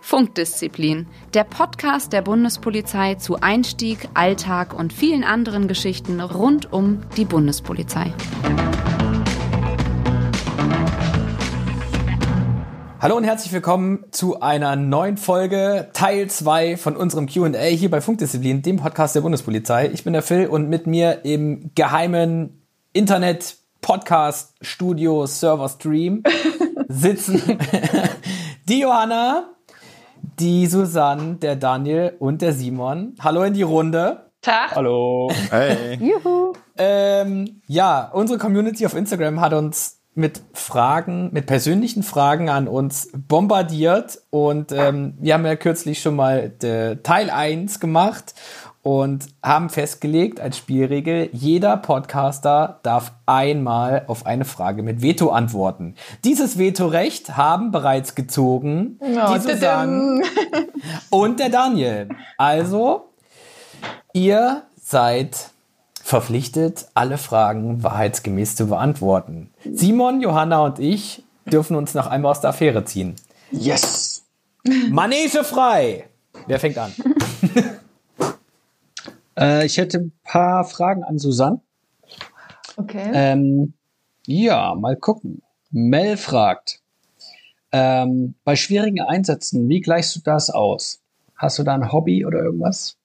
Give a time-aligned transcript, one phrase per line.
[0.00, 7.24] Funkdisziplin, der Podcast der Bundespolizei zu Einstieg, Alltag und vielen anderen Geschichten rund um die
[7.24, 8.12] Bundespolizei.
[13.00, 18.00] Hallo und herzlich willkommen zu einer neuen Folge, Teil 2 von unserem QA hier bei
[18.00, 19.90] Funkdisziplin, dem Podcast der Bundespolizei.
[19.92, 26.22] Ich bin der Phil und mit mir im geheimen Internet Podcast Studio Server Stream
[26.88, 27.58] sitzen
[28.66, 29.50] die Johanna,
[30.40, 33.14] die Susanne, der Daniel und der Simon.
[33.20, 34.30] Hallo in die Runde.
[34.40, 34.74] Tag.
[34.74, 35.30] Hallo.
[35.50, 35.98] Hey.
[36.00, 36.54] Juhu.
[36.78, 43.10] Ähm, ja, unsere Community auf Instagram hat uns mit Fragen, mit persönlichen Fragen an uns
[43.12, 46.52] bombardiert und ähm, wir haben ja kürzlich schon mal
[47.02, 48.32] Teil 1 gemacht
[48.84, 55.94] und haben festgelegt als Spielregel, jeder Podcaster darf einmal auf eine Frage mit Veto antworten.
[56.22, 60.22] Dieses Vetorecht haben bereits gezogen oh, die Susanne
[61.10, 62.10] und der Daniel.
[62.36, 63.08] Also,
[64.12, 65.48] ihr seid
[66.02, 69.50] verpflichtet, alle Fragen wahrheitsgemäß zu beantworten.
[69.64, 73.16] Simon, Johanna und ich dürfen uns noch einmal aus der Affäre ziehen.
[73.50, 74.24] Yes!
[74.90, 76.04] Manege frei!
[76.46, 76.92] Wer fängt an?
[79.38, 81.60] Äh, ich hätte ein paar Fragen an Susanne.
[82.76, 83.10] Okay.
[83.12, 83.74] Ähm,
[84.26, 85.42] ja, mal gucken.
[85.70, 86.80] Mel fragt,
[87.72, 91.02] ähm, bei schwierigen Einsätzen, wie gleichst du das aus?
[91.36, 92.96] Hast du da ein Hobby oder irgendwas?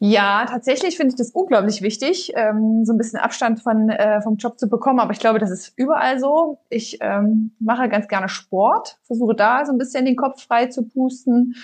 [0.00, 4.36] Ja, tatsächlich finde ich das unglaublich wichtig, ähm, so ein bisschen Abstand von, äh, vom
[4.36, 5.00] Job zu bekommen.
[5.00, 6.58] Aber ich glaube, das ist überall so.
[6.68, 10.84] Ich ähm, mache ganz gerne Sport, versuche da so ein bisschen den Kopf frei zu
[10.84, 11.56] pusten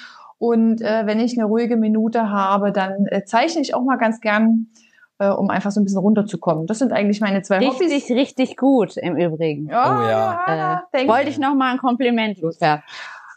[0.45, 4.21] und äh, wenn ich eine ruhige Minute habe, dann äh, zeichne ich auch mal ganz
[4.21, 4.67] gern,
[5.19, 6.67] äh, um einfach so ein bisschen runterzukommen.
[6.67, 7.93] Das sind eigentlich meine zwei richtig, Hobbys.
[7.93, 9.69] Richtig, richtig gut im Übrigen.
[9.69, 10.87] Ja, oh ja.
[10.93, 12.85] Äh, wollte ich noch mal ein Kompliment loswerden.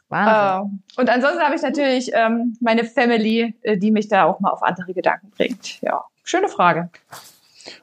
[0.09, 0.81] Wahnsinn.
[0.97, 4.51] Äh, und ansonsten habe ich natürlich ähm, meine Family, äh, die mich da auch mal
[4.51, 5.81] auf andere Gedanken bringt.
[5.81, 6.89] Ja, schöne Frage.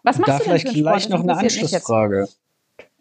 [0.02, 2.28] Was machst da du denn vielleicht gleich noch eine Anschlussfrage.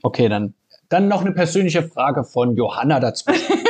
[0.01, 0.53] Okay, dann
[0.87, 3.25] dann noch eine persönliche Frage von Johanna dazu.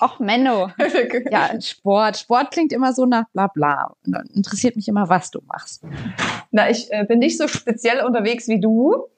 [0.00, 0.70] Ach, Menno.
[1.30, 2.16] Ja, Sport.
[2.16, 3.94] Sport klingt immer so nach bla bla.
[4.34, 5.84] Interessiert mich immer, was du machst.
[6.50, 9.08] Na, ich äh, bin nicht so speziell unterwegs wie du.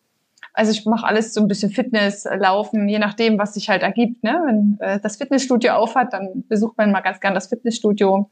[0.53, 3.83] Also ich mache alles so ein bisschen Fitness, äh, Laufen, je nachdem, was sich halt
[3.83, 4.23] ergibt.
[4.25, 4.41] Ne?
[4.47, 8.31] Wenn äh, das Fitnessstudio aufhat, dann besucht man mal ganz gern das Fitnessstudio.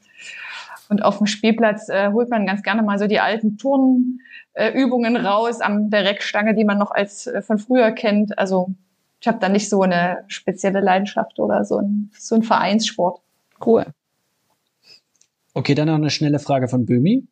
[0.89, 5.19] Und auf dem Spielplatz äh, holt man ganz gerne mal so die alten Turnübungen äh,
[5.19, 8.37] raus an der Reckstange, die man noch als äh, von früher kennt.
[8.37, 8.73] Also
[9.25, 13.21] ich habe da nicht so eine spezielle Leidenschaft oder so ein, so ein Vereinssport.
[13.65, 13.87] Cool.
[15.55, 17.27] Okay, dann noch eine schnelle Frage von Bömi.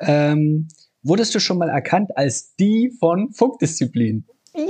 [0.00, 0.66] Ähm,
[1.04, 4.24] wurdest du schon mal erkannt als die von Funkdisziplin?
[4.56, 4.66] Ja,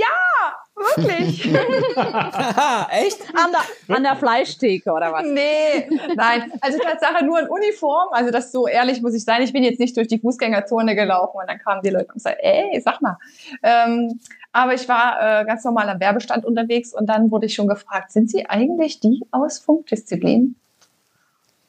[0.76, 1.44] wirklich.
[1.46, 3.20] Echt?
[3.34, 5.24] An der, an der Fleischtheke oder was?
[5.24, 6.52] Nee, nein.
[6.60, 8.08] Also Tatsache nur in Uniform.
[8.12, 9.42] Also das so ehrlich muss ich sein.
[9.42, 12.40] Ich bin jetzt nicht durch die Fußgängerzone gelaufen und dann kamen die Leute und sagten,
[12.42, 13.16] ey, sag mal.
[13.62, 14.20] Ähm,
[14.52, 18.12] aber ich war äh, ganz normal am Werbestand unterwegs und dann wurde ich schon gefragt,
[18.12, 20.56] sind Sie eigentlich die aus Funkdisziplin?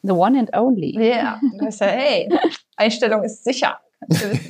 [0.03, 0.93] The one and only.
[0.93, 1.41] Ja, yeah.
[1.59, 2.29] und ich sage, hey,
[2.77, 3.79] Einstellung ist sicher.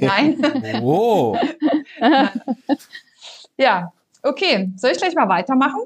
[0.02, 0.38] Nein.
[0.82, 1.40] Wow.
[3.58, 3.92] ja,
[4.24, 4.72] okay.
[4.78, 5.82] Soll ich gleich mal weitermachen?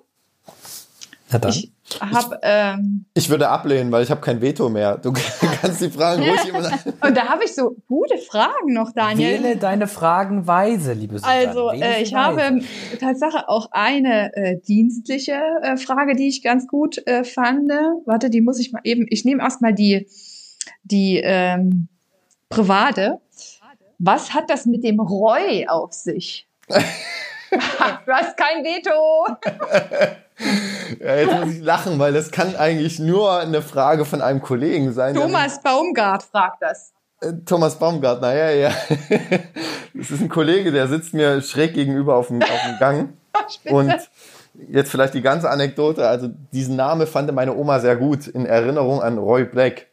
[1.31, 1.52] Na dann.
[1.52, 4.97] Ich, hab, ähm, ich würde ablehnen, weil ich habe kein Veto mehr.
[4.97, 5.14] Du
[5.62, 6.59] kannst die Fragen ruhig immer.
[7.08, 9.44] Und da habe ich so gute Fragen noch, Daniel.
[9.44, 11.47] Wähle deine Fragen weise, liebe Susanne.
[11.47, 12.44] Also äh, ich weise.
[12.44, 12.62] habe
[13.00, 17.69] Tatsache auch eine äh, dienstliche äh, Frage, die ich ganz gut äh, fand.
[18.06, 19.06] Warte, die muss ich mal eben.
[19.09, 20.08] Ich nehme erstmal die
[20.84, 21.88] die ähm,
[22.50, 23.19] private.
[24.00, 26.48] Was hat das mit dem Roy auf sich?
[28.06, 29.28] du hast kein Veto.
[31.00, 34.94] ja, jetzt muss ich lachen, weil das kann eigentlich nur eine Frage von einem Kollegen
[34.94, 35.13] sein.
[35.16, 36.94] Thomas Baumgart fragt das.
[37.22, 38.72] Äh, Thomas Baumgart, naja, ja.
[39.94, 43.13] Das ist ein Kollege, der sitzt mir schräg gegenüber auf dem, auf dem Gang.
[43.65, 43.94] Und
[44.69, 46.07] jetzt vielleicht die ganze Anekdote.
[46.07, 49.88] Also diesen Name fand meine Oma sehr gut in Erinnerung an Roy Black.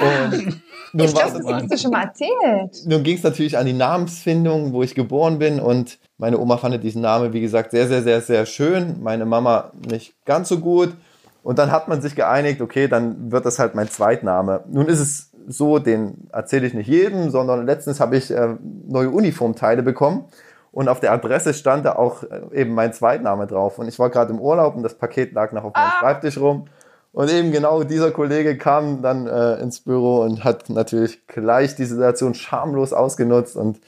[0.00, 0.62] Und
[0.94, 2.86] nun ich dachte, das hast du schon mal erzählt.
[2.86, 6.82] Nun ging es natürlich an die Namensfindung, wo ich geboren bin und meine Oma fand
[6.82, 9.02] diesen Namen, wie gesagt, sehr, sehr, sehr, sehr schön.
[9.02, 10.94] Meine Mama nicht ganz so gut.
[11.42, 14.64] Und dann hat man sich geeinigt, okay, dann wird das halt mein Zweitname.
[14.68, 18.54] Nun ist es so, den erzähle ich nicht jedem, sondern letztens habe ich äh,
[18.86, 20.24] neue Uniformteile bekommen
[20.74, 23.78] und auf der Adresse stand da auch äh, eben mein Zweitname drauf.
[23.78, 26.00] Und ich war gerade im Urlaub und das Paket lag noch auf meinem ah.
[26.00, 26.66] Schreibtisch rum.
[27.14, 31.84] Und eben genau dieser Kollege kam dann äh, ins Büro und hat natürlich gleich die
[31.84, 33.54] Situation schamlos ausgenutzt.
[33.54, 33.78] Und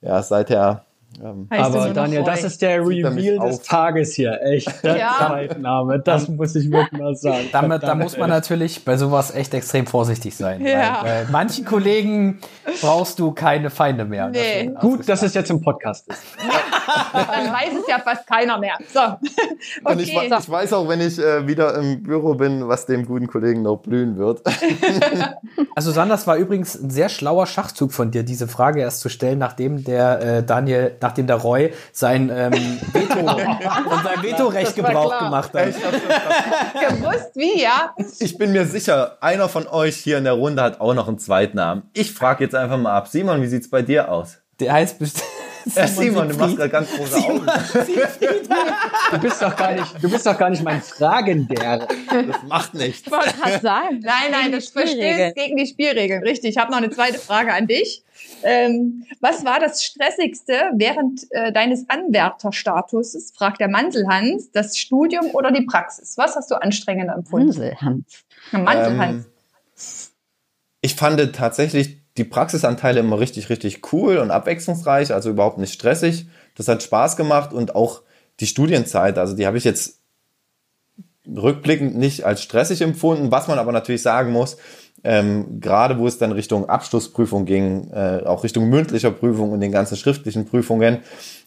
[0.00, 0.84] ja, seither
[1.22, 4.40] Ähm, aber Daniel, das ist der Reveal des Tages hier.
[4.42, 5.16] Echt, der ja.
[5.18, 5.98] Zeitname.
[6.00, 7.48] Das muss ich wirklich mal sagen.
[7.52, 10.64] Damit, da muss man natürlich bei sowas echt extrem vorsichtig sein.
[10.64, 11.00] Ja.
[11.02, 12.40] Weil, bei manchen Kollegen
[12.80, 14.28] brauchst du keine Feinde mehr.
[14.28, 14.70] Nee.
[14.72, 16.22] Das Gut, dass es jetzt im Podcast ist.
[17.12, 18.76] Dann weiß es ja fast keiner mehr.
[18.92, 19.00] So.
[19.00, 19.18] Okay.
[19.84, 23.26] Und ich, ich, weiß auch, wenn ich äh, wieder im Büro bin, was dem guten
[23.26, 24.42] Kollegen noch blühen wird.
[25.74, 29.38] also Sanders war übrigens ein sehr schlauer Schachzug von dir, diese Frage erst zu stellen,
[29.38, 32.52] nachdem der äh, Daniel nachdem der Roy sein ähm,
[32.92, 35.66] Veto und sein Vetorecht Gebrauch gemacht hat.
[35.66, 37.94] Gewusst wie, ja?
[38.18, 41.18] Ich bin mir sicher, einer von euch hier in der Runde hat auch noch einen
[41.18, 41.82] zweiten Namen.
[41.92, 43.08] Ich frage jetzt einfach mal ab.
[43.08, 44.38] Simon, wie sieht's bei dir aus?
[44.60, 45.24] Der heißt bestimmt.
[45.64, 47.46] Simon, Simon du machst gerade ganz große Augen.
[49.10, 51.86] du bist doch gar nicht, du bist doch gar nicht mein Fragender.
[52.08, 53.02] Das macht nichts.
[53.06, 54.00] Ich wollte gerade sagen.
[54.02, 56.22] Nein, nein, das verstößt gegen die Spielregeln.
[56.22, 56.50] Richtig.
[56.50, 58.02] Ich habe noch eine zweite Frage an dich.
[58.42, 65.50] Ähm, was war das Stressigste während äh, deines Anwärterstatuses, fragt der Mantelhans, das Studium oder
[65.50, 66.16] die Praxis?
[66.16, 67.48] Was hast du anstrengender empfunden?
[67.48, 68.24] Mantelhans.
[68.50, 69.24] Mantelhans.
[69.24, 69.32] Ähm,
[70.80, 76.26] ich fand tatsächlich die Praxisanteile immer richtig, richtig cool und abwechslungsreich, also überhaupt nicht stressig.
[76.56, 78.02] Das hat Spaß gemacht und auch
[78.40, 80.00] die Studienzeit, also die habe ich jetzt
[81.26, 84.56] rückblickend nicht als stressig empfunden, was man aber natürlich sagen muss,
[85.04, 89.72] ähm, gerade wo es dann Richtung Abschlussprüfung ging, äh, auch Richtung mündlicher Prüfung und den
[89.72, 91.00] ganzen schriftlichen Prüfungen.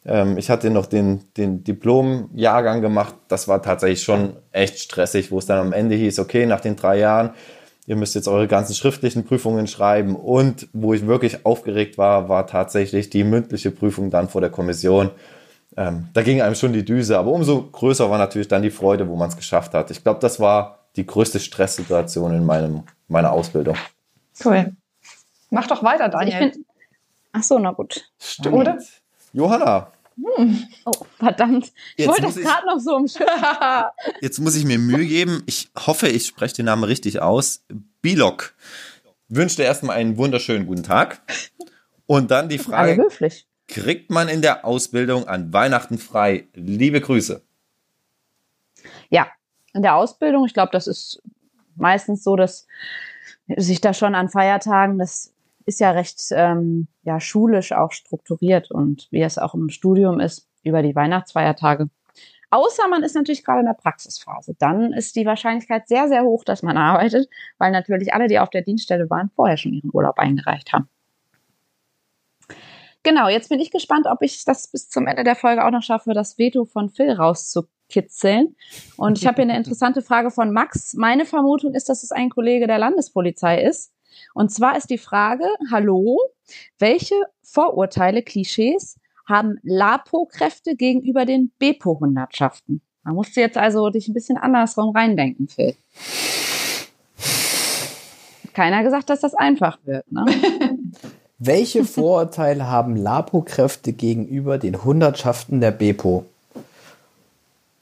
[0.05, 3.15] Ähm, ich hatte noch den, den Diplomjahrgang gemacht.
[3.27, 6.75] Das war tatsächlich schon echt stressig, wo es dann am Ende hieß, okay, nach den
[6.75, 7.31] drei Jahren,
[7.85, 10.15] ihr müsst jetzt eure ganzen schriftlichen Prüfungen schreiben.
[10.15, 15.11] Und wo ich wirklich aufgeregt war, war tatsächlich die mündliche Prüfung dann vor der Kommission.
[15.77, 19.07] Ähm, da ging einem schon die Düse, aber umso größer war natürlich dann die Freude,
[19.07, 19.91] wo man es geschafft hat.
[19.91, 23.75] Ich glaube, das war die größte Stresssituation in meinem, meiner Ausbildung.
[24.43, 24.73] Cool.
[25.49, 26.35] Mach doch weiter, Daniel.
[26.35, 26.65] Also find,
[27.33, 28.09] ach so, na gut.
[28.19, 28.55] Stimmt.
[28.55, 28.77] Oder?
[29.33, 29.91] Johanna.
[30.17, 30.63] Hm.
[30.85, 31.73] Oh, verdammt.
[31.97, 33.89] Ich wollte das gerade noch so umschreiben.
[34.21, 35.43] Jetzt muss ich mir Mühe geben.
[35.45, 37.65] Ich hoffe, ich spreche den Namen richtig aus.
[38.01, 38.53] Bilok
[39.27, 41.21] wünscht dir erstmal einen wunderschönen guten Tag.
[42.05, 43.47] Und dann die Frage, höflich.
[43.67, 46.47] kriegt man in der Ausbildung an Weihnachten frei?
[46.53, 47.41] Liebe Grüße.
[49.09, 49.27] Ja,
[49.73, 50.45] in der Ausbildung.
[50.45, 51.21] Ich glaube, das ist
[51.75, 52.67] meistens so, dass
[53.47, 55.33] sich da schon an Feiertagen, das
[55.65, 60.47] ist ja recht ähm, ja, schulisch auch strukturiert und wie es auch im Studium ist,
[60.63, 61.89] über die Weihnachtsfeiertage.
[62.51, 64.55] Außer man ist natürlich gerade in der Praxisphase.
[64.57, 67.27] Dann ist die Wahrscheinlichkeit sehr, sehr hoch, dass man arbeitet,
[67.57, 70.87] weil natürlich alle, die auf der Dienststelle waren, vorher schon ihren Urlaub eingereicht haben.
[73.03, 75.83] Genau, jetzt bin ich gespannt, ob ich das bis zum Ende der Folge auch noch
[75.83, 78.55] schaffe, das Veto von Phil rauszukriegen kitzeln.
[78.97, 80.93] Und ich habe hier eine interessante Frage von Max.
[80.93, 83.91] Meine Vermutung ist, dass es ein Kollege der Landespolizei ist.
[84.33, 86.19] Und zwar ist die Frage, hallo,
[86.79, 88.97] welche Vorurteile, Klischees
[89.27, 92.81] haben LAPO-Kräfte gegenüber den BEPO-Hundertschaften?
[93.03, 95.75] Da musst du jetzt also dich ein bisschen andersrum reindenken, Phil.
[98.53, 100.11] Keiner gesagt, dass das einfach wird.
[100.11, 100.25] Ne?
[101.37, 106.25] Welche Vorurteile haben LAPO-Kräfte gegenüber den Hundertschaften der BEPO?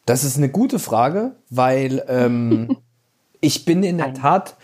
[0.06, 2.77] Das ist eine gute Frage, weil ähm,
[3.41, 4.56] ich bin in der Tat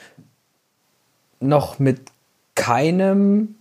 [1.39, 2.01] noch mit
[2.55, 3.55] keinem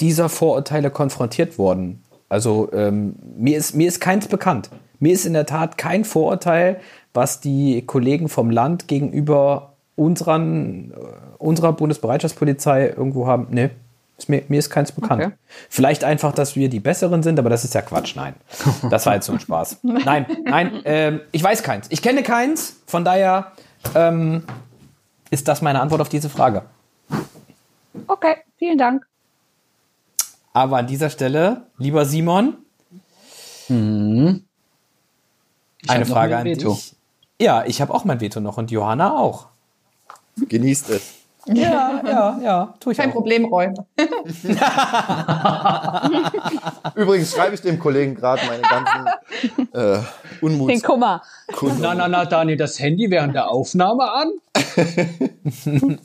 [0.00, 2.02] dieser Vorurteile konfrontiert worden.
[2.28, 4.70] Also ähm, mir, ist, mir ist keins bekannt.
[5.00, 6.80] Mir ist in der Tat kein Vorurteil,
[7.14, 10.94] was die Kollegen vom Land gegenüber unseren, äh,
[11.38, 13.48] unserer Bundesbereitschaftspolizei irgendwo haben.
[13.50, 13.70] Nee,
[14.18, 15.22] ist mir, mir ist keins bekannt.
[15.22, 15.34] Okay.
[15.68, 18.16] Vielleicht einfach, dass wir die Besseren sind, aber das ist ja Quatsch.
[18.16, 18.34] Nein.
[18.90, 19.78] Das war jetzt so ein Spaß.
[19.82, 21.86] Nein, nein, ähm, ich weiß keins.
[21.90, 23.52] Ich kenne keins, von daher
[23.94, 24.42] ähm,
[25.30, 26.62] ist das meine Antwort auf diese Frage.
[28.06, 29.06] Okay, vielen Dank.
[30.52, 32.56] Aber an dieser Stelle, lieber Simon,
[33.66, 34.44] hm.
[35.86, 36.74] eine Frage an Veto.
[36.74, 36.96] dich.
[37.40, 39.46] Ja, ich habe auch mein Veto noch und Johanna auch.
[40.36, 41.17] Genießt es.
[41.48, 42.74] Ja, ja, ja.
[42.80, 43.14] Tue ich Kein auch.
[43.14, 43.68] Problem, Roy.
[46.94, 49.06] Übrigens schreibe ich dem Kollegen gerade meine ganzen
[49.72, 50.00] äh,
[50.40, 50.72] Unmuts.
[50.72, 51.22] Den Kummer.
[51.80, 54.30] Na, na, na, Dani, das Handy während der Aufnahme an?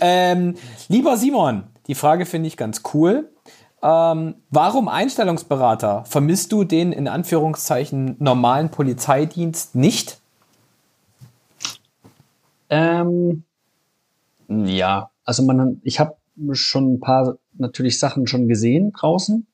[0.00, 0.54] ähm,
[0.88, 3.30] lieber Simon, die Frage finde ich ganz cool.
[3.82, 6.04] Ähm, warum Einstellungsberater?
[6.04, 10.18] Vermisst du den in Anführungszeichen normalen Polizeidienst nicht?
[12.68, 13.44] Ähm,
[14.50, 16.16] ja, also man, ich habe
[16.52, 19.46] schon ein paar natürlich Sachen schon gesehen draußen,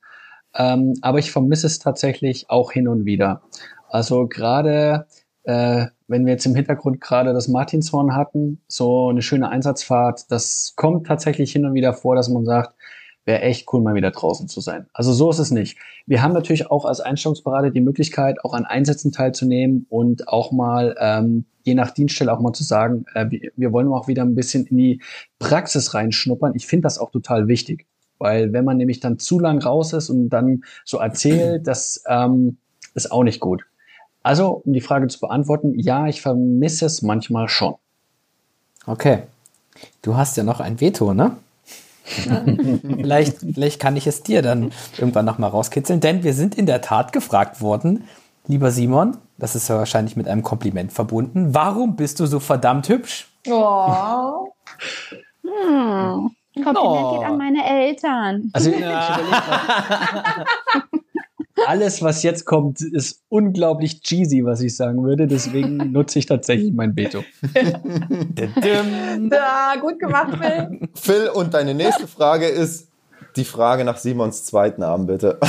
[0.55, 3.43] ähm, aber ich vermisse es tatsächlich auch hin und wieder.
[3.89, 5.07] Also gerade
[5.43, 10.75] äh, wenn wir jetzt im Hintergrund gerade das Martinshorn hatten, so eine schöne Einsatzfahrt, das
[10.77, 12.75] kommt tatsächlich hin und wieder vor, dass man sagt,
[13.27, 14.87] wäre echt cool, mal wieder draußen zu sein.
[14.93, 15.77] Also so ist es nicht.
[16.07, 20.97] Wir haben natürlich auch als Einstellungsberater die Möglichkeit, auch an Einsätzen teilzunehmen und auch mal,
[20.99, 24.37] ähm, je nach Dienststelle auch mal zu sagen, äh, wir, wir wollen auch wieder ein
[24.37, 25.03] bisschen in die
[25.41, 26.55] Praxis reinschnuppern.
[26.55, 27.87] Ich finde das auch total wichtig.
[28.19, 32.57] Weil wenn man nämlich dann zu lang raus ist und dann so erzählt, das ähm,
[32.95, 33.67] ist auch nicht gut.
[34.23, 37.75] Also, um die Frage zu beantworten, ja, ich vermisse es manchmal schon.
[38.87, 39.25] Okay.
[40.01, 41.37] Du hast ja noch ein Veto, ne?
[42.83, 46.81] vielleicht, vielleicht kann ich es dir dann irgendwann nochmal rauskitzeln, denn wir sind in der
[46.81, 48.05] Tat gefragt worden,
[48.47, 52.89] lieber Simon, das ist ja wahrscheinlich mit einem Kompliment verbunden, warum bist du so verdammt
[52.89, 53.29] hübsch?
[53.49, 54.49] Oh.
[55.43, 56.31] Hm.
[56.55, 57.19] Kompliment Oh.
[57.19, 58.51] geht an meine Eltern.
[58.53, 60.45] Also ich mal.
[61.67, 65.27] Alles, was jetzt kommt, ist unglaublich cheesy, was ich sagen würde.
[65.27, 67.23] Deswegen nutze ich tatsächlich mein Veto.
[69.31, 70.89] Ja, gut gemacht, Phil.
[70.95, 72.89] Phil, und deine nächste Frage ist
[73.37, 75.39] die Frage nach Simons zweiten Namen, bitte.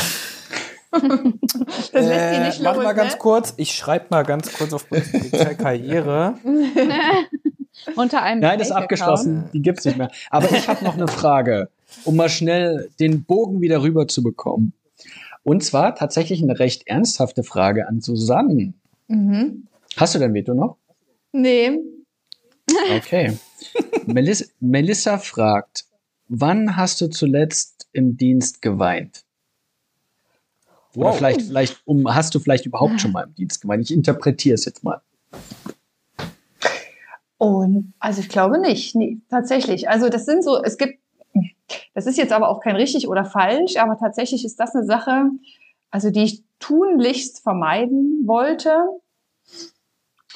[0.92, 3.20] Das lässt sie Äh, nicht warte los, mal ganz ne?
[3.20, 3.54] kurz.
[3.58, 6.36] Ich schreibe mal ganz kurz auf Polizeikarriere.
[7.96, 9.50] Unter einem Nein, das ist abgeschlossen.
[9.54, 10.10] Die gibt's nicht mehr.
[10.32, 11.70] Aber ich habe noch eine Frage,
[12.04, 14.74] um mal schnell den Bogen wieder rüber zu bekommen.
[15.48, 18.74] Und zwar tatsächlich eine recht ernsthafte Frage an Susanne.
[19.08, 19.66] Mhm.
[19.96, 20.76] Hast du dein Veto noch?
[21.32, 21.80] Nee.
[22.98, 23.38] Okay.
[24.06, 25.86] Melissa, Melissa fragt,
[26.28, 29.24] wann hast du zuletzt im Dienst geweint?
[30.98, 31.18] Oder Wow.
[31.18, 33.90] vielleicht, vielleicht um, hast du vielleicht überhaupt schon mal im Dienst geweint?
[33.90, 35.00] Ich interpretiere es jetzt mal.
[37.38, 38.96] Und also ich glaube nicht.
[38.96, 39.88] Nee, tatsächlich.
[39.88, 41.00] Also das sind so, es gibt,
[41.98, 45.32] das ist jetzt aber auch kein richtig oder falsch, aber tatsächlich ist das eine Sache,
[45.90, 48.86] also die ich tunlichst vermeiden wollte.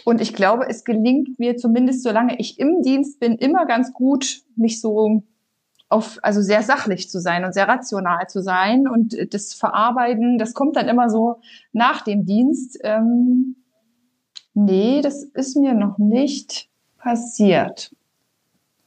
[0.03, 4.41] Und ich glaube, es gelingt mir zumindest, solange ich im Dienst bin, immer ganz gut,
[4.55, 5.21] mich so
[5.87, 8.87] auf, also sehr sachlich zu sein und sehr rational zu sein.
[8.87, 11.41] Und das Verarbeiten, das kommt dann immer so
[11.73, 12.79] nach dem Dienst.
[12.81, 13.57] Ähm,
[14.55, 17.95] nee, das ist mir noch nicht passiert.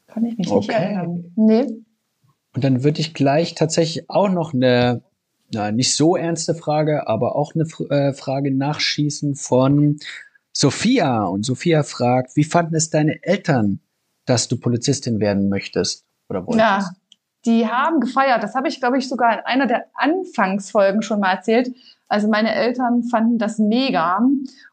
[0.09, 0.73] Kann ich mich nicht Okay.
[0.73, 1.33] erinnern.
[1.37, 1.85] Nee.
[2.55, 5.03] Und dann würde ich gleich tatsächlich auch noch eine,
[5.53, 9.99] na, nicht so ernste Frage, aber auch eine äh, Frage nachschießen von
[10.53, 11.25] Sophia.
[11.25, 13.81] Und Sophia fragt, wie fanden es deine Eltern,
[14.25, 16.61] dass du Polizistin werden möchtest oder wolltest?
[16.61, 16.91] Ja,
[17.45, 18.43] die haben gefeiert.
[18.43, 21.75] Das habe ich, glaube ich, sogar in einer der Anfangsfolgen schon mal erzählt.
[22.09, 24.21] Also meine Eltern fanden das mega.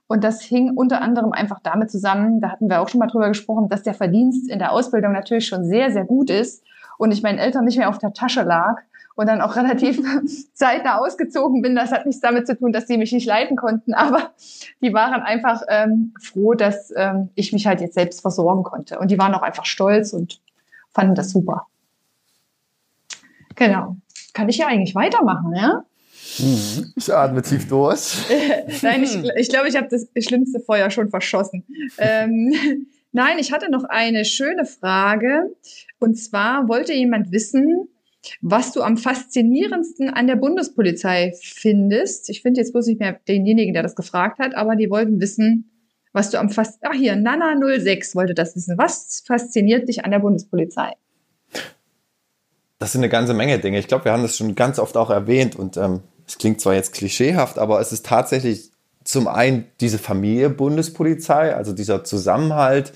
[0.05, 3.29] Und das hing unter anderem einfach damit zusammen, da hatten wir auch schon mal drüber
[3.29, 6.63] gesprochen, dass der Verdienst in der Ausbildung natürlich schon sehr, sehr gut ist
[7.01, 8.75] und ich meinen Eltern nicht mehr auf der Tasche lag
[9.15, 9.99] und dann auch relativ
[10.53, 11.75] zeitnah ausgezogen bin.
[11.75, 14.33] Das hat nichts damit zu tun, dass sie mich nicht leiten konnten, aber
[14.81, 18.99] die waren einfach ähm, froh, dass ähm, ich mich halt jetzt selbst versorgen konnte.
[18.99, 20.41] Und die waren auch einfach stolz und
[20.91, 21.65] fanden das super.
[23.55, 23.97] Genau.
[24.33, 25.83] Kann ich ja eigentlich weitermachen, ja?
[26.37, 26.93] Mhm.
[26.95, 28.15] Ich atme tief durch.
[28.83, 31.65] Nein, ich, ich glaube, ich habe das schlimmste Feuer schon verschossen.
[31.97, 32.53] Ähm,
[33.11, 35.49] nein, ich hatte noch eine schöne Frage.
[36.01, 37.87] Und zwar wollte jemand wissen,
[38.41, 42.27] was du am faszinierendsten an der Bundespolizei findest.
[42.29, 45.69] Ich finde jetzt bloß nicht mehr denjenigen, der das gefragt hat, aber die wollten wissen,
[46.11, 46.79] was du am fast.
[46.81, 48.79] Ach hier, Nana06 wollte das wissen.
[48.79, 50.93] Was fasziniert dich an der Bundespolizei?
[52.79, 53.77] Das sind eine ganze Menge Dinge.
[53.77, 56.73] Ich glaube, wir haben das schon ganz oft auch erwähnt und ähm, es klingt zwar
[56.73, 58.71] jetzt klischeehaft, aber es ist tatsächlich
[59.03, 62.91] zum einen diese Familie Bundespolizei, also dieser Zusammenhalt,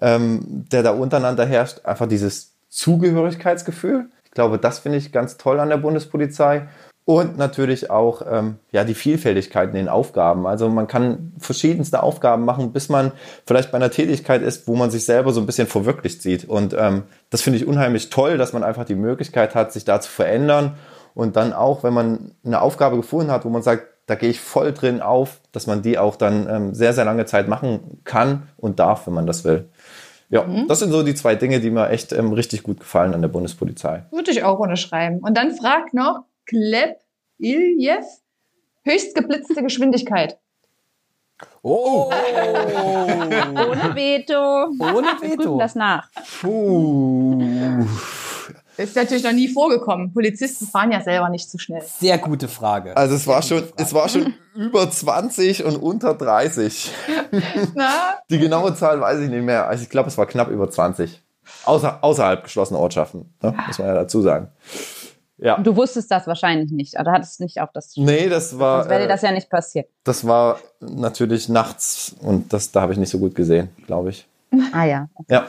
[0.00, 4.08] ähm, der da untereinander herrscht, einfach dieses Zugehörigkeitsgefühl.
[4.24, 6.68] Ich glaube, das finde ich ganz toll an der Bundespolizei.
[7.04, 10.46] Und natürlich auch ähm, ja, die Vielfältigkeit in den Aufgaben.
[10.46, 13.10] Also man kann verschiedenste Aufgaben machen, bis man
[13.46, 16.48] vielleicht bei einer Tätigkeit ist, wo man sich selber so ein bisschen verwirklicht sieht.
[16.48, 20.00] Und ähm, das finde ich unheimlich toll, dass man einfach die Möglichkeit hat, sich da
[20.00, 20.76] zu verändern.
[21.14, 24.40] Und dann auch, wenn man eine Aufgabe gefunden hat, wo man sagt, da gehe ich
[24.40, 28.48] voll drin auf, dass man die auch dann ähm, sehr, sehr lange Zeit machen kann
[28.56, 29.68] und darf, wenn man das will.
[30.30, 33.20] Ja, das sind so die zwei Dinge, die mir echt ähm, richtig gut gefallen an
[33.20, 34.04] der Bundespolizei.
[34.12, 35.18] Würde ich auch unterschreiben.
[35.18, 36.96] Und dann fragt noch Kleb
[37.38, 38.04] Iljev,
[38.84, 40.38] höchst geblitzte Geschwindigkeit.
[41.62, 44.66] Oh, Ohne Veto.
[44.78, 45.58] ohne Wir prüfen Veto.
[45.58, 46.08] das nach.
[46.40, 47.84] Puh.
[48.82, 50.12] Ist natürlich noch nie vorgekommen.
[50.12, 51.82] Polizisten fahren ja selber nicht zu schnell.
[51.82, 52.96] Sehr gute Frage.
[52.96, 56.92] Also es war schon, es war schon über 20 und unter 30.
[57.74, 57.90] Na?
[58.30, 59.66] Die genaue Zahl weiß ich nicht mehr.
[59.68, 61.22] Also ich glaube, es war knapp über 20.
[61.64, 63.54] Außer, außerhalb geschlossener Ortschaften, ne?
[63.66, 64.48] muss man ja dazu sagen.
[65.38, 65.56] Ja.
[65.56, 67.96] Und du wusstest das wahrscheinlich nicht, oder hattest nicht auf das.
[67.96, 69.88] Nee, das war, Sonst wäre dir äh, das ja nicht passiert.
[70.04, 74.26] das war natürlich nachts und das, da habe ich nicht so gut gesehen, glaube ich.
[74.72, 75.08] Ah ja.
[75.28, 75.46] Ja.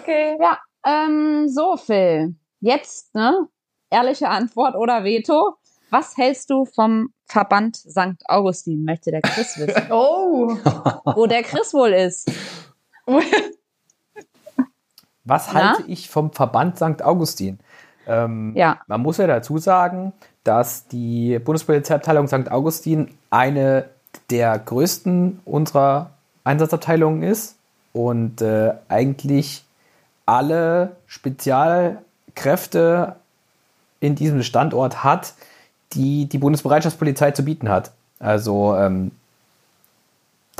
[0.00, 0.36] Okay.
[0.40, 2.34] Ja, ähm, so Phil.
[2.60, 3.48] Jetzt, ne?
[3.90, 5.56] ehrliche Antwort oder Veto.
[5.90, 8.22] Was hältst du vom Verband St.
[8.26, 9.82] Augustin, möchte der Chris wissen.
[9.90, 10.56] Oh.
[11.14, 12.30] Wo der Chris wohl ist.
[15.24, 15.70] Was Na?
[15.76, 17.02] halte ich vom Verband St.
[17.02, 17.58] Augustin?
[18.06, 18.80] Ähm, Ja.
[18.86, 20.12] Man muss ja dazu sagen,
[20.44, 22.50] dass die Bundespolizeiabteilung St.
[22.50, 23.88] Augustin eine
[24.30, 26.10] der größten unserer
[26.44, 27.56] Einsatzabteilungen ist
[27.92, 29.64] und äh, eigentlich
[30.30, 33.16] alle Spezialkräfte
[33.98, 35.34] in diesem Standort hat,
[35.92, 37.90] die die Bundesbereitschaftspolizei zu bieten hat.
[38.20, 39.10] Also ähm,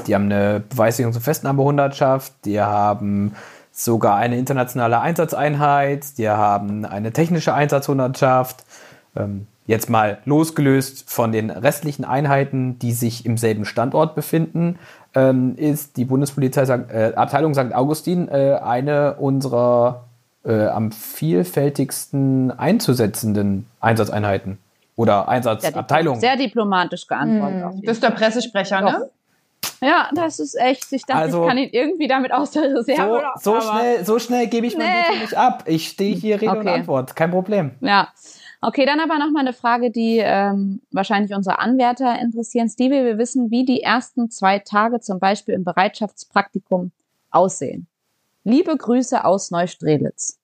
[0.06, 3.36] die haben eine Beweissicherungs- und Festnahmehundertschaft, die haben
[3.70, 8.64] sogar eine internationale Einsatzeinheit, die haben eine technische Einsatzhundertschaft.
[9.14, 14.80] Ähm, jetzt mal losgelöst von den restlichen Einheiten, die sich im selben Standort befinden,
[15.14, 16.90] ähm, ist die Bundespolizei St.
[16.92, 17.74] Äh, Abteilung St.
[17.74, 20.04] Augustin äh, eine unserer
[20.44, 24.58] äh, am vielfältigsten einzusetzenden Einsatzeinheiten
[24.96, 26.20] oder Sehr, Einsatzabteilungen.
[26.20, 27.72] sehr diplomatisch geantwortet.
[27.74, 28.92] Hm, bist der Pressesprecher, Doch.
[28.92, 29.10] ne?
[29.82, 30.92] Ja, das ist echt.
[30.92, 33.22] Ich dachte, Also- ich kann ihn irgendwie damit aus der Reserve.
[33.40, 34.92] So, so, schnell, so schnell gebe ich mein Nee.
[35.12, 35.64] Veto nicht ab.
[35.66, 36.74] Ich stehe hier Rede und Okay.
[36.74, 37.16] Antwort.
[37.16, 37.72] Kein Problem.
[37.80, 38.08] Ja.
[38.62, 42.68] Okay, dann aber noch mal eine Frage, die ähm, wahrscheinlich unsere Anwärter interessieren.
[42.68, 46.92] Stevie, wir wissen, wie die ersten zwei Tage zum Beispiel im Bereitschaftspraktikum
[47.30, 47.86] aussehen.
[48.44, 50.38] Liebe Grüße aus Neustrelitz.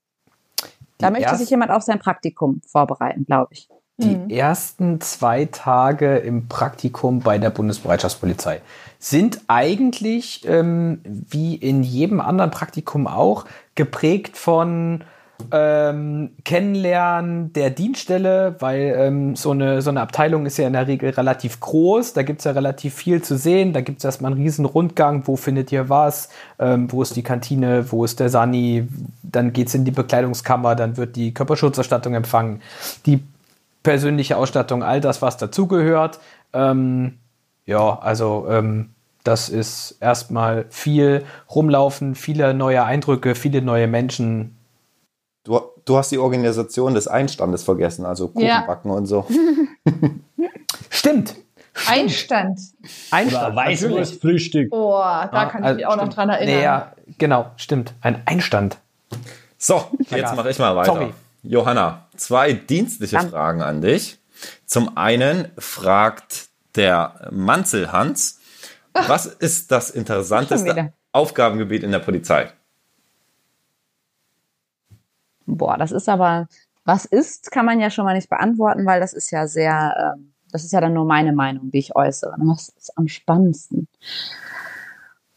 [0.99, 3.69] Da Die möchte sich jemand auf sein Praktikum vorbereiten, glaube ich.
[3.99, 4.29] Die Mhm.
[4.31, 8.61] ersten zwei Tage im Praktikum bei der Bundesbereitschaftspolizei
[8.99, 15.05] sind eigentlich, ähm, wie in jedem anderen Praktikum auch, geprägt von
[15.52, 20.87] ähm, Kennenlernen der Dienststelle, weil ähm, so, eine, so eine Abteilung ist ja in der
[20.87, 24.64] Regel relativ groß, da gibt's ja relativ viel zu sehen, da gibt's erstmal einen riesen
[24.64, 28.88] Rundgang, wo findet ihr was, ähm, wo ist die Kantine, wo ist der Sani,
[29.23, 32.62] dann geht's in die Bekleidungskammer, dann wird die Körperschutzausstattung empfangen,
[33.05, 33.23] die
[33.83, 36.19] persönliche Ausstattung, all das, was dazugehört.
[36.52, 37.19] Ähm,
[37.66, 38.90] ja, also ähm,
[39.26, 44.55] das ist erstmal viel rumlaufen, viele neue Eindrücke, viele neue Menschen.
[45.47, 48.56] Du, du hast die Organisation des Einstandes vergessen, also Ja.
[48.56, 49.26] Kuchenbacken und so.
[50.91, 51.37] Stimmt.
[51.87, 52.59] Einstand.
[53.11, 53.54] Einstand.
[53.54, 53.82] natürlich.
[53.82, 54.69] Weißwurstfrühstück.
[54.73, 56.17] Oh, da Ah, kann ich also mich auch noch stimmt.
[56.17, 56.54] dran erinnern.
[56.56, 57.95] Nee, ja, genau, stimmt.
[58.00, 58.78] Ein Einstand.
[59.59, 60.93] So, jetzt mache ich mal weiter.
[60.95, 61.15] Sorry.
[61.43, 63.30] Johanna, zwei dienstliche Dann.
[63.30, 64.19] Fragen an dich.
[64.65, 68.41] Zum einen fragt der Manzelhans,
[68.93, 70.93] was ist das interessanteste.
[71.13, 72.49] Aufgabengebiet in der Polizei?
[75.47, 76.49] Boah, das ist aber,
[76.85, 80.32] was ist, kann man ja schon mal nicht beantworten, weil das ist ja sehr, ähm,
[80.52, 82.39] das ist ja dann nur meine Meinung, die ich äußere.
[82.39, 82.50] ne?
[82.50, 83.89] Was ist am spannendsten?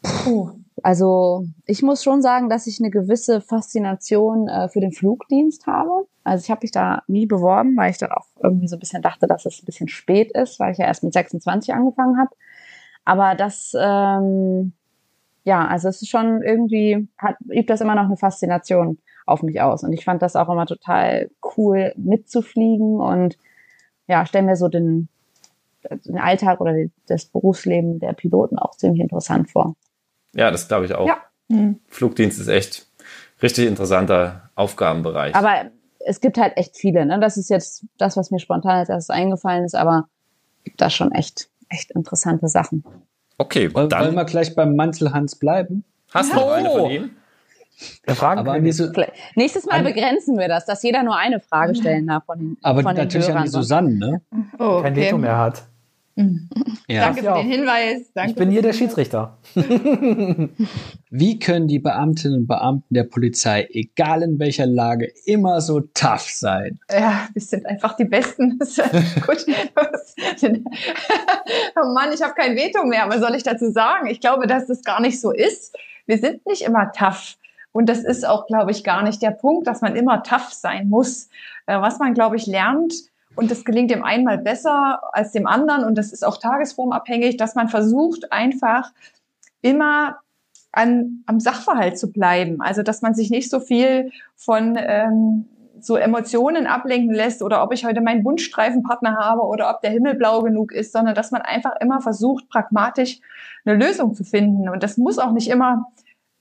[0.01, 0.51] Puh.
[0.81, 6.07] Also ich muss schon sagen, dass ich eine gewisse Faszination äh, für den Flugdienst habe.
[6.23, 9.01] Also ich habe mich da nie beworben, weil ich dann auch irgendwie so ein bisschen
[9.01, 12.29] dachte, dass es ein bisschen spät ist, weil ich ja erst mit 26 angefangen habe.
[13.03, 14.73] Aber das, ähm,
[15.49, 19.59] ja, also es ist schon irgendwie, hat, übt das immer noch eine Faszination auf mich
[19.61, 19.83] aus.
[19.83, 23.35] Und ich fand das auch immer total cool, mitzufliegen und
[24.05, 25.09] ja, stell mir so den,
[26.05, 26.75] den Alltag oder
[27.07, 29.75] das Berufsleben der Piloten auch ziemlich interessant vor.
[30.35, 31.07] Ja, das glaube ich auch.
[31.07, 31.17] Ja.
[31.51, 31.79] Hm.
[31.87, 32.87] Flugdienst ist echt
[33.41, 35.33] richtig interessanter Aufgabenbereich.
[35.33, 37.19] Aber es gibt halt echt viele, ne?
[37.19, 40.07] Das ist jetzt das, was mir spontan als erstes eingefallen ist, aber
[40.63, 42.83] gibt da schon echt, echt interessante Sachen.
[43.39, 45.83] Okay, Wollen, dann wollen wir gleich beim Manzelhans bleiben?
[46.13, 47.09] hast du noch eine von ihm?
[48.07, 51.73] Der Fragen Aber Vielleicht- Nächstes Mal An- begrenzen wir das, dass jeder nur eine Frage
[51.75, 53.37] stellen darf von aber von den natürlich Hörern.
[53.39, 54.21] an die Susanne, ne?
[54.59, 55.63] Oh, kein Veto mehr hat.
[56.87, 57.05] Ja.
[57.05, 58.11] Danke für den Hinweis.
[58.13, 59.37] Danke Ich bin hier der Schiedsrichter.
[61.09, 66.27] Wie können die Beamtinnen und Beamten der Polizei, egal in welcher Lage, immer so tough
[66.29, 66.79] sein?
[66.91, 68.59] Ja, wir sind einfach die Besten.
[69.25, 69.45] Gut.
[71.75, 73.05] oh Mann, ich habe kein Veto mehr.
[73.07, 74.07] Was soll ich dazu sagen?
[74.07, 75.75] Ich glaube, dass das gar nicht so ist.
[76.05, 77.37] Wir sind nicht immer tough.
[77.71, 80.89] Und das ist auch, glaube ich, gar nicht der Punkt, dass man immer tough sein
[80.89, 81.29] muss.
[81.67, 82.93] Äh, Was man, glaube ich, lernt,
[83.39, 87.37] und das gelingt dem einen mal besser als dem anderen, und das ist auch tagesformabhängig,
[87.37, 88.91] dass man versucht, einfach
[89.61, 90.17] immer
[90.73, 92.61] an, am Sachverhalt zu bleiben.
[92.61, 95.45] Also, dass man sich nicht so viel von ähm,
[95.79, 100.15] so Emotionen ablenken lässt oder ob ich heute meinen Wunschstreifenpartner habe oder ob der Himmel
[100.15, 103.21] blau genug ist, sondern dass man einfach immer versucht, pragmatisch
[103.63, 104.67] eine Lösung zu finden.
[104.67, 105.85] Und das muss auch nicht immer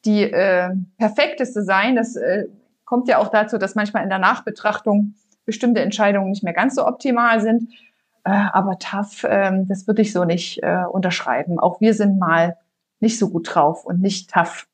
[0.05, 1.95] die äh, perfekteste sein.
[1.95, 2.49] Das äh,
[2.85, 5.15] kommt ja auch dazu, dass manchmal in der Nachbetrachtung
[5.49, 7.73] bestimmte Entscheidungen nicht mehr ganz so optimal sind.
[8.23, 11.59] Äh, aber tough, ähm, das würde ich so nicht äh, unterschreiben.
[11.59, 12.59] Auch wir sind mal
[13.01, 14.69] nicht so gut drauf und nicht tough.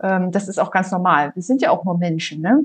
[0.00, 1.32] Ähm, das ist auch ganz normal.
[1.34, 2.62] Wir sind ja auch nur Menschen, ne?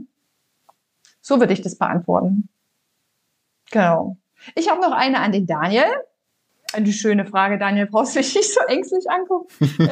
[1.22, 2.50] So würde ich das beantworten.
[3.72, 4.18] Genau.
[4.54, 5.88] Ich habe noch eine an den Daniel.
[6.72, 9.48] Eine schöne Frage, Daniel, brauchst du dich nicht so ängstlich angucken.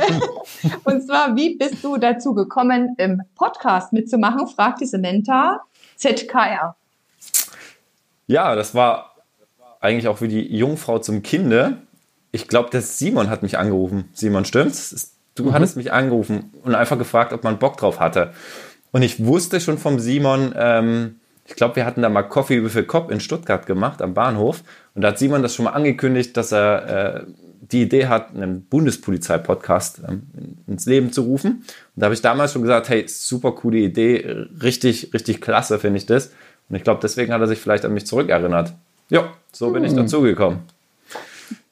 [0.83, 4.47] und zwar, wie bist du dazu gekommen, im Podcast mitzumachen?
[4.47, 5.61] Fragt die Samantha
[5.95, 6.75] ZKR.
[8.27, 9.15] Ja, das war
[9.79, 11.77] eigentlich auch wie die Jungfrau zum Kinde.
[12.31, 14.09] Ich glaube, der Simon hat mich angerufen.
[14.13, 15.17] Simon, stimmt's?
[15.35, 15.53] Du mhm.
[15.53, 18.33] hattest mich angerufen und einfach gefragt, ob man Bock drauf hatte.
[18.91, 22.75] Und ich wusste schon vom Simon, ähm, ich glaube, wir hatten da mal Coffee with
[22.75, 24.63] a Cop in Stuttgart gemacht, am Bahnhof.
[24.95, 27.23] Und da hat Simon das schon mal angekündigt, dass er äh,
[27.71, 30.23] die Idee hat, einen Bundespolizei-Podcast ähm,
[30.67, 31.51] ins Leben zu rufen.
[31.51, 35.97] Und da habe ich damals schon gesagt, hey, super coole Idee, richtig, richtig klasse finde
[35.97, 36.31] ich das.
[36.69, 38.73] Und ich glaube, deswegen hat er sich vielleicht an mich zurückerinnert.
[39.09, 39.97] Ja, so bin ich hm.
[39.97, 40.59] dazugekommen.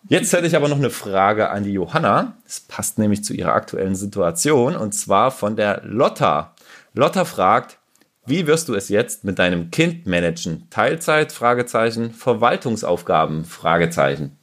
[0.08, 2.34] Jetzt hätte ich aber noch eine Frage an die Johanna.
[2.44, 6.54] Das passt nämlich zu ihrer aktuellen Situation und zwar von der Lotta.
[6.94, 7.80] Lotta fragt,
[8.28, 10.68] wie wirst du es jetzt mit deinem Kind managen?
[10.70, 11.32] Teilzeit?
[11.32, 12.12] Fragezeichen.
[12.12, 13.46] Verwaltungsaufgaben?
[13.46, 14.38] Fragezeichen.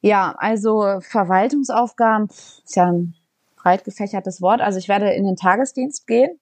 [0.00, 3.14] Ja, also Verwaltungsaufgaben ist ja ein
[3.56, 4.60] breit gefächertes Wort.
[4.60, 6.38] Also ich werde in den Tagesdienst gehen,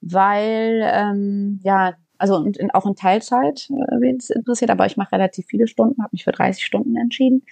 [0.00, 4.96] weil ähm, ja also und in, auch in Teilzeit, äh, wen es interessiert, aber ich
[4.96, 7.44] mache relativ viele Stunden, habe mich für 30 Stunden entschieden.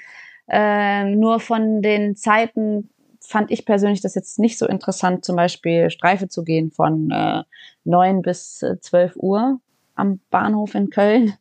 [0.49, 5.91] Äh, nur von den Zeiten fand ich persönlich das jetzt nicht so interessant, zum Beispiel
[5.91, 7.43] Streife zu gehen von äh,
[7.85, 9.61] 9 bis äh, 12 Uhr
[9.95, 11.35] am Bahnhof in Köln.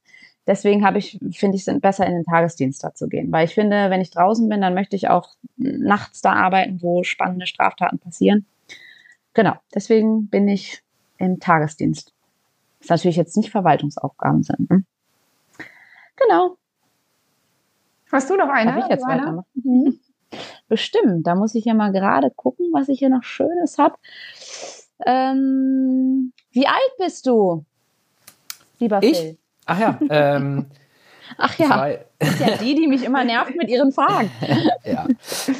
[0.47, 3.31] Deswegen habe ich, finde ich, es besser in den Tagesdienst da zu gehen.
[3.31, 7.03] Weil ich finde, wenn ich draußen bin, dann möchte ich auch nachts da arbeiten, wo
[7.03, 8.45] spannende Straftaten passieren.
[9.33, 10.84] Genau, deswegen bin ich
[11.17, 12.13] im Tagesdienst.
[12.79, 14.69] Das natürlich jetzt nicht Verwaltungsaufgaben sind.
[14.69, 14.83] Ne?
[16.15, 16.57] Genau.
[18.11, 18.71] Hast du noch eine?
[18.73, 19.45] Darf ich jetzt weitermachen?
[19.55, 19.99] Mhm.
[20.67, 21.25] Bestimmt.
[21.27, 23.95] Da muss ich ja mal gerade gucken, was ich hier noch Schönes habe.
[25.05, 27.65] Ähm, wie alt bist du,
[28.79, 29.17] lieber ich?
[29.17, 29.37] Phil?
[29.65, 30.67] Ach ja, ähm,
[31.37, 34.31] Ach ja, das ist ja die, die mich immer nervt mit ihren Fragen.
[34.83, 35.07] ja,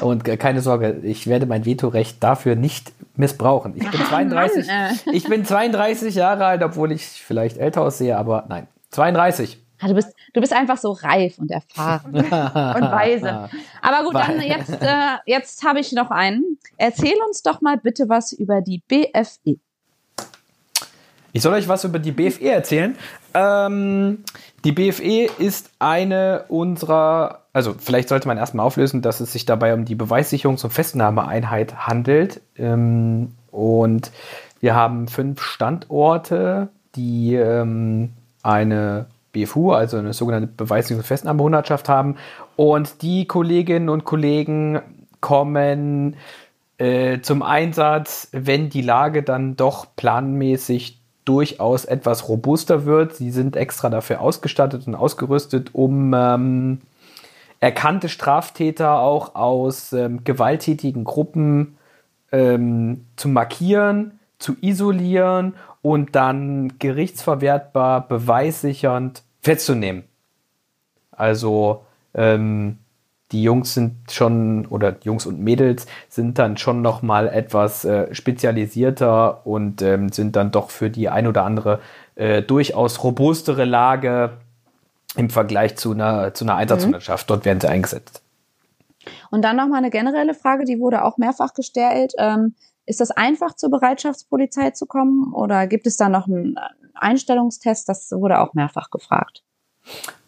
[0.00, 3.74] und keine Sorge, ich werde mein Vetorecht dafür nicht missbrauchen.
[3.76, 5.16] Ich bin 32, Mann, äh.
[5.16, 9.58] ich bin 32 Jahre alt, obwohl ich vielleicht älter aussehe, aber nein, 32.
[9.80, 13.48] du, bist, du bist einfach so reif und erfahren und weise.
[13.82, 16.58] Aber gut, dann jetzt, äh, jetzt habe ich noch einen.
[16.76, 19.58] Erzähl uns doch mal bitte was über die BFE.
[21.36, 22.96] Ich soll euch was über die BFE erzählen.
[23.34, 24.24] Ähm,
[24.64, 29.74] die BFE ist eine unserer, also vielleicht sollte man erstmal auflösen, dass es sich dabei
[29.74, 32.40] um die Beweissicherungs- und Festnahmeeinheit handelt.
[32.56, 34.12] Ähm, und
[34.62, 42.16] wir haben fünf Standorte, die ähm, eine BFU, also eine sogenannte Beweissicherungs- und Festnahmehundertschaft haben.
[42.56, 44.80] Und die Kolleginnen und Kollegen
[45.20, 46.16] kommen
[46.78, 53.14] äh, zum Einsatz, wenn die Lage dann doch planmäßig durchaus etwas robuster wird.
[53.14, 56.80] Sie sind extra dafür ausgestattet und ausgerüstet, um ähm,
[57.60, 61.76] erkannte Straftäter auch aus ähm, gewalttätigen Gruppen
[62.32, 70.04] ähm, zu markieren, zu isolieren und dann gerichtsverwertbar, beweissichernd festzunehmen.
[71.10, 71.84] Also
[72.14, 72.78] ähm,
[73.32, 78.14] die Jungs sind schon oder Jungs und Mädels sind dann schon noch mal etwas äh,
[78.14, 81.80] spezialisierter und ähm, sind dann doch für die ein oder andere
[82.14, 84.38] äh, durchaus robustere Lage
[85.16, 87.26] im Vergleich zu einer zu einer Einsatzhundertschaft.
[87.26, 87.28] Mhm.
[87.28, 88.22] Dort werden sie eingesetzt.
[89.30, 92.12] Und dann noch mal eine generelle Frage, die wurde auch mehrfach gestellt.
[92.18, 92.54] Ähm,
[92.86, 96.56] ist das einfach zur Bereitschaftspolizei zu kommen oder gibt es da noch einen
[96.94, 97.88] Einstellungstest?
[97.88, 99.42] Das wurde auch mehrfach gefragt.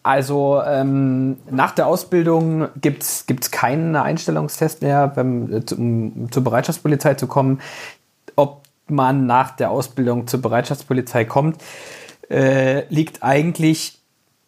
[0.01, 7.61] Also ähm, nach der Ausbildung gibt es keinen Einstellungstest mehr, um zur Bereitschaftspolizei zu kommen.
[8.35, 11.61] Ob man nach der Ausbildung zur Bereitschaftspolizei kommt,
[12.29, 13.99] äh, liegt eigentlich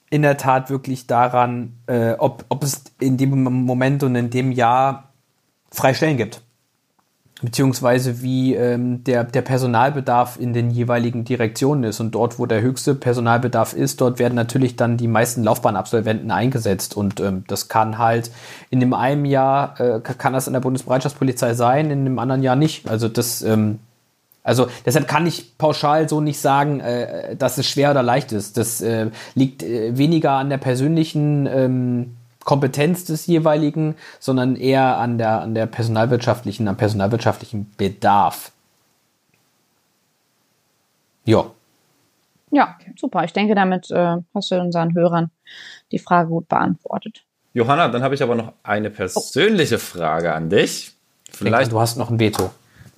[0.09, 4.51] in der Tat wirklich daran, äh, ob, ob es in dem Moment und in dem
[4.51, 5.09] Jahr
[5.71, 6.41] freie Stellen gibt
[7.41, 11.99] beziehungsweise wie ähm, der, der Personalbedarf in den jeweiligen Direktionen ist.
[11.99, 16.95] Und dort, wo der höchste Personalbedarf ist, dort werden natürlich dann die meisten Laufbahnabsolventen eingesetzt.
[16.95, 18.31] Und ähm, das kann halt
[18.69, 22.55] in dem einen Jahr, äh, kann das in der Bundesbereitschaftspolizei sein, in dem anderen Jahr
[22.55, 22.87] nicht.
[22.87, 23.79] Also das, ähm,
[24.43, 28.57] also deshalb kann ich pauschal so nicht sagen, äh, dass es schwer oder leicht ist.
[28.57, 35.17] Das äh, liegt äh, weniger an der persönlichen ähm, Kompetenz des jeweiligen, sondern eher an
[35.17, 38.51] der, an der personalwirtschaftlichen, am personalwirtschaftlichen Bedarf.
[41.25, 41.45] Ja.
[42.51, 43.23] Ja, super.
[43.23, 45.31] Ich denke, damit äh, hast du unseren Hörern
[45.91, 47.23] die Frage gut beantwortet.
[47.53, 49.79] Johanna, dann habe ich aber noch eine persönliche oh.
[49.79, 50.93] Frage an dich.
[51.29, 52.51] Vielleicht, du hast noch ein Veto.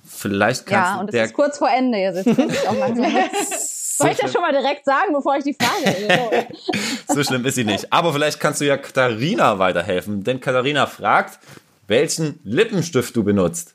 [0.04, 1.98] Vielleicht kannst Ja, und es ist kurz vor Ende.
[1.98, 3.06] Jetzt auch langsam.
[3.96, 6.48] Soll ich das schon mal direkt sagen, bevor ich die Frage
[7.08, 7.92] So schlimm ist sie nicht.
[7.92, 11.38] Aber vielleicht kannst du ja Katharina weiterhelfen, denn Katharina fragt,
[11.86, 13.74] welchen Lippenstift du benutzt.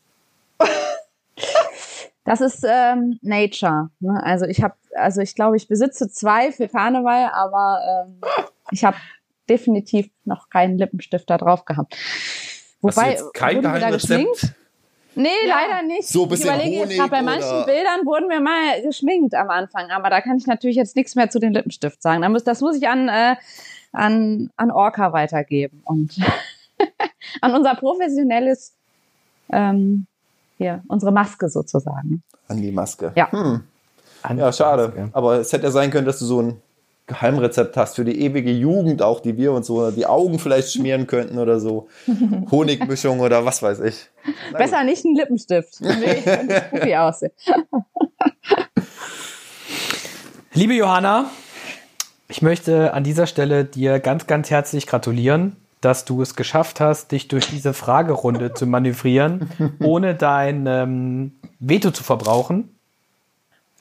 [2.26, 3.90] Das ist ähm, Nature.
[4.00, 4.22] Ne?
[4.24, 8.22] Also ich habe, also ich glaube, ich besitze zwei für Karneval, aber ähm,
[8.72, 8.98] ich habe
[9.50, 11.96] definitiv noch keinen Lippenstift da drauf gehabt.
[12.82, 14.54] Wobei, Hast du jetzt kein Geheimrezept?
[15.16, 15.56] Nee, ja.
[15.56, 16.08] leider nicht.
[16.08, 19.34] So ein bisschen ich überlege Honig jetzt gerade, bei manchen Bildern wurden wir mal geschminkt
[19.36, 22.22] am Anfang, aber da kann ich natürlich jetzt nichts mehr zu den Lippenstift sagen.
[22.22, 23.36] Das muss, das muss ich an, äh,
[23.92, 26.16] an, an Orca weitergeben und
[27.42, 28.74] an unser professionelles,
[29.52, 30.06] ähm,
[30.58, 32.24] hier, unsere Maske sozusagen.
[32.48, 33.12] An die Maske.
[33.16, 33.32] Ja.
[33.32, 33.64] Hm.
[34.36, 35.10] Ja, schade.
[35.14, 36.62] Aber es hätte ja sein können, dass du so ein
[37.10, 41.08] Geheimrezept hast für die ewige Jugend, auch die wir uns so die Augen vielleicht schmieren
[41.08, 41.90] könnten oder so.
[42.52, 44.08] Honigmischung oder was weiß ich.
[44.54, 44.86] Na Besser gut.
[44.86, 45.82] nicht ein Lippenstift.
[46.72, 47.32] Nee, aussehen.
[50.54, 51.26] Liebe Johanna,
[52.28, 57.12] ich möchte an dieser Stelle dir ganz, ganz herzlich gratulieren, dass du es geschafft hast,
[57.12, 59.50] dich durch diese Fragerunde zu manövrieren,
[59.82, 62.79] ohne dein ähm, Veto zu verbrauchen.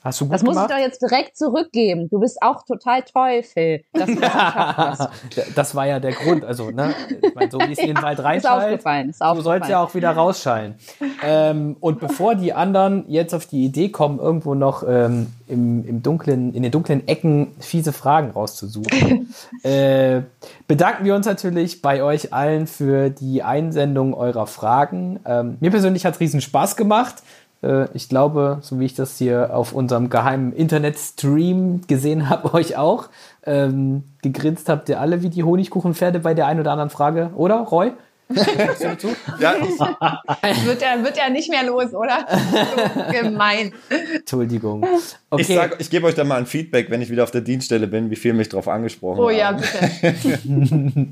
[0.03, 0.55] Hast du gut das gemacht?
[0.55, 2.09] muss ich doch jetzt direkt zurückgeben.
[2.09, 3.83] Du bist auch total toll, Phil.
[3.93, 4.05] Du
[5.55, 6.45] das, war ja der Grund.
[6.45, 9.83] Also, ne, ich meine, so wie es in den Wald reinschallt, so soll es ja
[9.83, 10.75] auch wieder rausschallen.
[11.23, 16.01] Ähm, und bevor die anderen jetzt auf die Idee kommen, irgendwo noch ähm, im, im
[16.01, 19.33] dunklen, in den dunklen Ecken fiese Fragen rauszusuchen,
[19.63, 20.21] äh,
[20.67, 25.19] bedanken wir uns natürlich bei euch allen für die Einsendung eurer Fragen.
[25.25, 27.15] Ähm, mir persönlich hat es riesen Spaß gemacht.
[27.63, 32.77] Äh, ich glaube, so wie ich das hier auf unserem geheimen Internet-Stream gesehen habe, euch
[32.77, 33.09] auch.
[33.45, 37.59] Ähm, gegrinst habt ihr alle wie die Honigkuchenpferde bei der einen oder anderen Frage, oder,
[37.59, 37.93] Roy?
[38.31, 42.27] Ja, ich wird ja, wird ja nicht mehr los, oder?
[42.29, 43.73] So gemein.
[44.13, 44.85] Entschuldigung.
[45.31, 45.41] Okay.
[45.41, 47.87] Ich, sag, ich gebe euch dann mal ein Feedback, wenn ich wieder auf der Dienststelle
[47.87, 50.15] bin, wie viel mich darauf angesprochen Oh ja, bitte.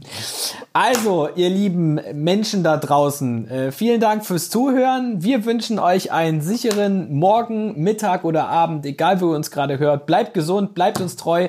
[0.74, 5.24] also, ihr lieben Menschen da draußen, äh, vielen Dank fürs Zuhören.
[5.24, 10.06] Wir wünschen euch einen sicheren Morgen, Mittag oder Abend, egal wo ihr uns gerade hört.
[10.06, 11.48] Bleibt gesund, bleibt uns treu.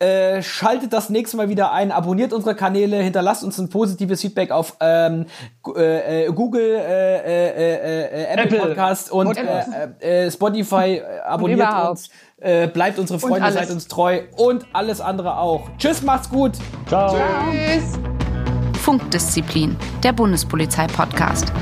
[0.00, 4.52] Äh, schaltet das nächste Mal wieder ein, abonniert unsere Kanäle, hinterlasst uns ein positives Feedback
[4.52, 5.26] auf ähm,
[5.74, 9.36] äh, äh, Google, äh, äh, Apple, Apple, Podcast und
[10.30, 11.02] Spotify.
[11.24, 12.10] abonniert uns,
[12.72, 15.68] bleibt unsere Freunde, seid uns treu und alles andere auch.
[15.78, 16.52] Tschüss, macht's gut.
[16.86, 17.16] Ciao.
[17.50, 17.98] Tschüss.
[18.80, 21.52] Funkdisziplin, der Bundespolizei-Podcast.